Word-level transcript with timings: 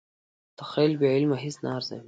تخیل 0.59 0.93
بې 0.99 1.07
عمله 1.15 1.37
هیڅ 1.43 1.55
نه 1.63 1.69
ارزوي. 1.75 1.99